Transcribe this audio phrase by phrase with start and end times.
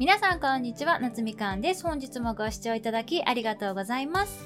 [0.00, 1.82] 皆さんこんにちは、夏みかんです。
[1.82, 4.42] 本日もご視聴いただきありがとうございます。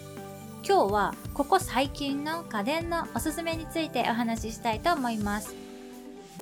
[0.66, 5.54] 今日はここ最近の家電のおすすめについてお話ししたいと思います。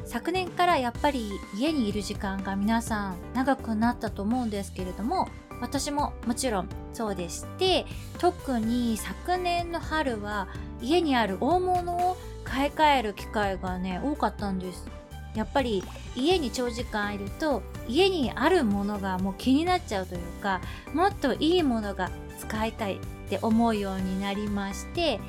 [0.06, 5.28] 昨年からやっぱり家にいる時間が皆さん長くなったと思うんですけれども、
[5.60, 7.84] 私ももちろんそうでして、
[8.16, 10.48] 特に昨年の春は
[10.80, 14.88] 家にある大物を買い替える機会がね、多かったんです。
[15.34, 15.84] やっぱり
[16.16, 20.60] 家に長時間いると家にあるものがもう気になっちゃうというか
[20.94, 25.20] もっといいものが使いたいって思うようになりまして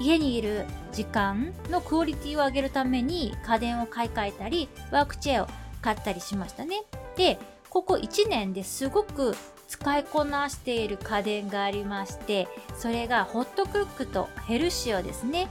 [0.00, 5.48] 家にいる時間のクオリティを上げるために家電を買い替えたりワークチェアを
[5.80, 6.82] 買ったりしましたね。
[7.16, 7.38] で
[7.68, 9.34] ここ1年ですごく
[9.68, 15.48] 使いこなしている家電がありましてそれがホットクックとヘルシオですね。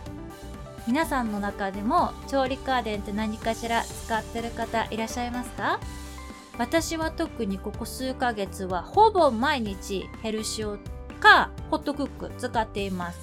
[0.87, 5.79] 皆さんの中でも調理家電って何かしら使ってる方いらっしゃいますか？
[6.61, 10.77] 私は特にここ数ヶ月はほぼ毎日ヘルシオ
[11.19, 13.19] かホットクック使っています。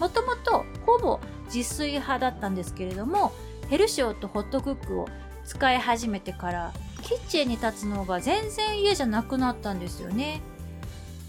[0.00, 1.20] もともとほぼ
[1.54, 3.30] 自炊派だったんですけれども
[3.68, 5.06] ヘルシオとホットクックを
[5.44, 10.40] 使い始めてからキッチンに立つのが全然嫌じゃなくなったんですよね。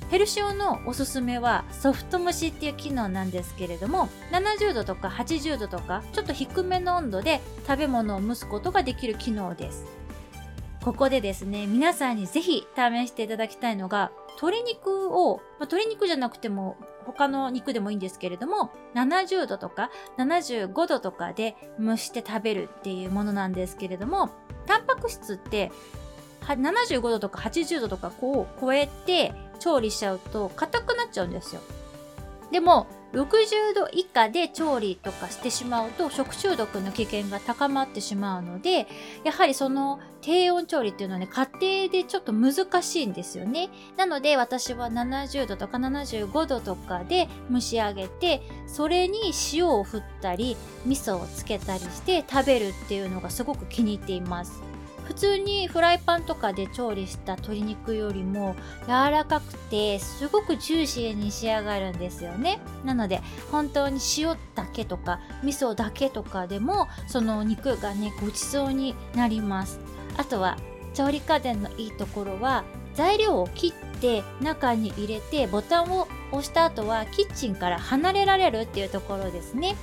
[0.09, 10.00] ヘルシオのおすすめはソフト蒸しっていう機能なんですけれども70度とか80度とかちょっと低めの温度で食べ物を蒸すことができる機能です。
[10.83, 24.31] ここでですね皆さんにぜひ試していただきたいのが鶏肉を、まあ、鶏肉じゃなくても他の肉でもいいんですけれども70度とか75度とかで蒸して食べるっていうものなんですけれども
[24.65, 25.71] タンパク質って
[26.41, 31.61] 75度とか80度とかこう超えて調理しちゃうと硬くなっちゃうんですよ。
[32.51, 38.87] でも60度以下で調理とかしてしまうと食中毒の危険が高まってしまうので
[39.23, 43.69] やはりその低温調理っていうのはね家庭でちょっと難しいんですよね。
[43.97, 54.70] なので私は70度とか75度とかで蒸し上げてそれに塩を振ったり味噌をつけたりして食べるっていうのがすごく気に入っています。
[55.11, 58.55] 普通にフライパンとかで調理した鶏肉よりも
[58.87, 62.61] 柔らかくてすごくジューシーに仕上がるんですよね。
[62.85, 69.81] なので本当に塩だけとか味噌だけとかでもその肉がねごちそうになります。
[70.15, 70.57] あとは
[70.93, 72.63] 調理家電のいいところは
[72.95, 79.75] 材料を切って中に入れてボタンを押した後はキッチンから離れられるっていうところですね。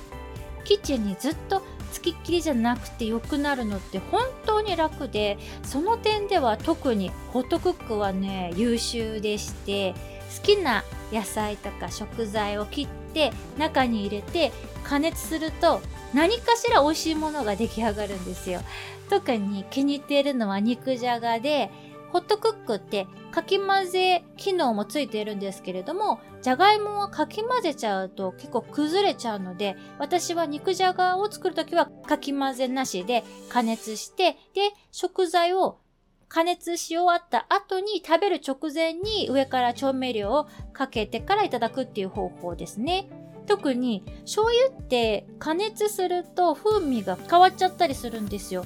[0.63, 1.61] キッチンにずっと
[1.91, 9.93] つきっきりじゃなくて良くなるのって本当に楽でその点では特にホットクックはね優秀でして
[10.37, 14.51] 好きな野菜とか食材を切って中に入れて
[14.83, 15.81] 加熱すると
[16.13, 18.61] 何かしら美味しいものが出来上がるんですよ。
[19.09, 21.71] 特に気に入っているのは肉じゃがで
[22.11, 35.79] ホットクックってかき混ぜ機能もついているんですけれども、じゃがいもはかき混ぜちゃうと結構崩れちゃうので、私は肉じゃがを作るときはかき混ぜなしで加熱して、で、食材を
[36.27, 43.09] 加熱し終わった後に食べる直前に上から調味料をかけてからいただくっていう方法ですね。
[43.47, 48.63] 特に醤油って加熱すると風味が変わっちゃったりするんですよ。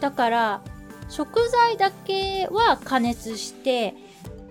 [0.00, 0.62] だから
[1.12, 3.94] 食材だけは加熱して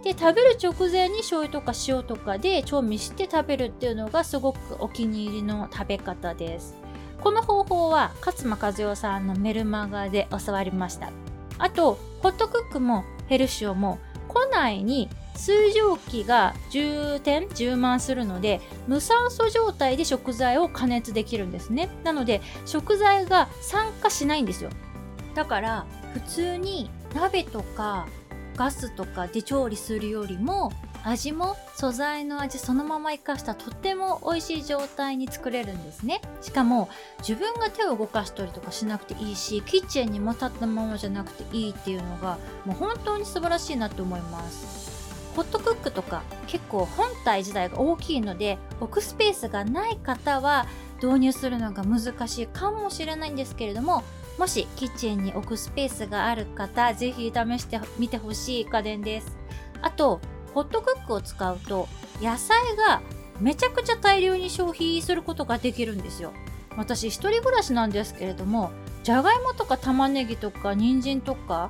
[0.04, 6.76] で食べる直前に醤油とか塩とかで調味して食べるっていうのがすごくお気に入りの食べ方です。
[7.20, 11.12] この方法は勝間和代さんのメルマガで教わりました。
[11.58, 13.98] あとホットクックもヘルシオも
[14.28, 21.90] 庫内に水蒸気が充填充満するので無酸素状態で食材を加熱できるんですね。
[22.04, 24.70] なので食材が酸化しないんですよ。
[25.34, 28.08] だから普通に鍋とか
[28.56, 30.72] ガスとかで調理するよりも
[31.04, 36.22] 味も素材の味そのまま生かしたとっても美味しい状態に作れるんですね。
[36.42, 36.90] しかも
[37.20, 44.92] 自分が手を動かしたりとかしなくていいしキッチンにも立ったままじゃなくていいっていうのがもう本当に素晴らしいなと思います。
[45.36, 50.68] ホットクックとか結構本体自体が大きいので置くスペースがない方は
[51.02, 54.04] 導入するのが難しいかもしれないんですけれども
[54.42, 59.38] もしキッチンに置くスペースがある方、ぜひ試してみてほしい家電です。
[59.84, 60.20] あと、
[60.56, 61.88] ホットクックを使うと
[62.24, 63.04] 野菜が
[63.40, 66.34] めちゃくちゃ大量に消費することができるんですよ。
[66.76, 68.72] 私一人暮らしなんですけれども、
[69.04, 71.70] じゃがいもとか玉ねぎとか人参とか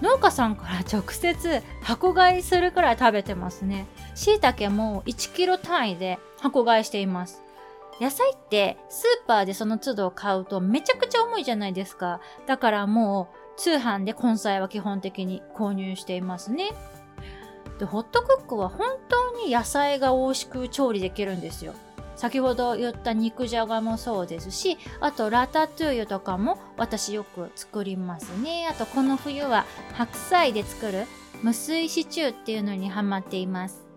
[0.00, 3.86] 農家さんから直接箱買いするくらい食べてますね。
[4.14, 7.42] 椎茸も1キロ単位で箱買いしています。
[8.00, 12.20] 野菜ってスーパーでその都度買うとめちゃくちゃ重いじゃないですか。
[12.46, 16.70] だからもう通販で根菜は基本的に購入していますね。
[17.78, 21.74] でホットクックは本当に野菜が美味しく調理できるんですよ
[22.16, 29.64] 先ほど言った肉じゃがもそうですしあとラタトゥーユとかも私よく作りますねあとこの冬は
[29.94, 31.06] 白菜で作る
[31.42, 33.87] 無水シチューっていうのにハマっています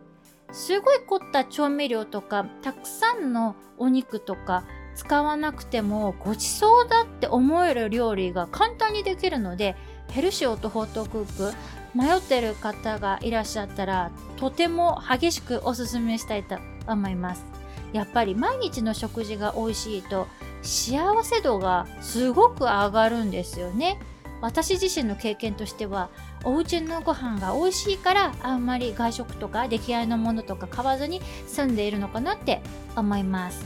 [0.52, 4.66] すごい凝った調味料とかたくさんのお肉とか
[4.96, 9.76] 使わなくてもごちそうだって思える料理が簡単にできるので
[10.10, 11.54] ヘルシオとホットクック
[11.98, 16.58] 迷ってる方がいらっしゃったらとても激しくおすすめしたいと
[16.88, 17.46] 思います。
[17.94, 20.28] やっぱり毎日の食事が美味しいと
[20.62, 24.00] 幸せ度がすごく上がるんですよね。
[24.42, 26.10] 私自身の経験としては
[26.44, 32.62] お家のご飯が美味しいからあんまり外食とか出来合いのものとか買わずに済んでいるのかなって
[32.96, 33.64] 思います。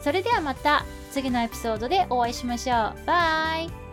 [0.00, 3.06] それではまた次のエピソードでお会いしましょう。
[3.06, 3.85] バイ。